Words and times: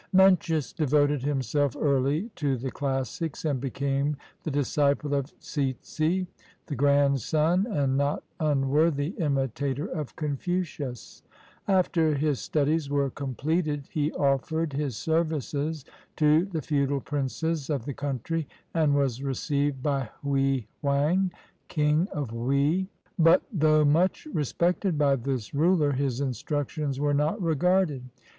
Mencius 0.13 0.73
devoted 0.73 1.21
himself 1.21 1.75
early 1.79 2.31
to 2.35 2.57
the 2.57 2.71
classics, 2.71 3.45
and 3.45 3.61
became 3.61 4.17
the 4.41 4.49
disciple 4.49 5.13
of 5.13 5.25
Tsz'sz', 5.39 6.25
the 6.65 6.75
grandson 6.75 7.67
and 7.67 7.97
not 7.97 8.23
unworthy 8.39 9.09
imitator 9.19 9.85
of 9.85 10.15
Confucius. 10.15 11.21
After 11.67 12.15
his 12.15 12.39
studies 12.39 12.89
were 12.89 13.11
completed, 13.11 13.89
he 13.91 14.11
offered 14.13 14.73
his 14.73 14.97
services 14.97 15.85
to 16.15 16.45
the 16.45 16.63
feudal 16.63 16.99
princes 16.99 17.69
of 17.69 17.85
the 17.85 17.93
country, 17.93 18.47
and 18.73 18.95
was 18.95 19.21
received 19.21 19.83
by 19.83 20.09
Hwui 20.25 20.65
wang, 20.81 21.31
King 21.67 22.07
of 22.11 22.33
Wei; 22.33 22.87
but 23.19 23.43
though 23.53 23.85
much 23.85 24.25
respected 24.33 24.97
by 24.97 25.15
this 25.15 25.53
ruler, 25.53 25.91
his 25.91 26.21
instructions 26.21 26.99
were 26.99 27.13
not 27.13 27.39
regarded. 27.39 28.01